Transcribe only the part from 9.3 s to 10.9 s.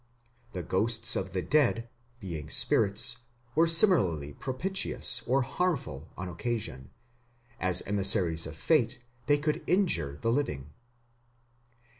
could injure the living.